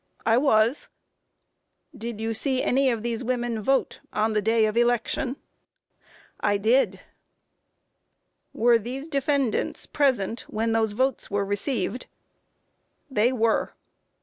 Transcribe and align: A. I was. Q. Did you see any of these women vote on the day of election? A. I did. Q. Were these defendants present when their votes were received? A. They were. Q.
A. 0.25 0.29
I 0.31 0.37
was. 0.39 0.89
Q. 1.91 1.99
Did 1.99 2.19
you 2.21 2.33
see 2.33 2.63
any 2.63 2.89
of 2.89 3.03
these 3.03 3.23
women 3.23 3.59
vote 3.59 3.99
on 4.11 4.33
the 4.33 4.41
day 4.41 4.65
of 4.65 4.75
election? 4.75 5.35
A. 6.41 6.45
I 6.53 6.57
did. 6.57 6.93
Q. 6.93 7.01
Were 8.53 8.79
these 8.79 9.07
defendants 9.07 9.85
present 9.85 10.39
when 10.47 10.71
their 10.71 10.87
votes 10.87 11.29
were 11.29 11.45
received? 11.45 12.05
A. 12.05 13.13
They 13.13 13.31
were. 13.31 13.65
Q. 13.67 13.73